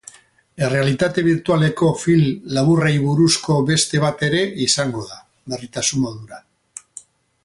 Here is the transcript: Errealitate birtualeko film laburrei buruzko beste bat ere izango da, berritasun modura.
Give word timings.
Errealitate 0.67 1.23
birtualeko 1.27 1.89
film 2.03 2.31
laburrei 2.57 2.93
buruzko 3.03 3.57
beste 3.69 4.01
bat 4.07 4.25
ere 4.31 4.41
izango 4.69 5.05
da, 5.13 5.19
berritasun 5.55 6.03
modura. 6.07 6.41